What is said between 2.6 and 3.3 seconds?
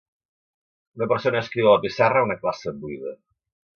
buida.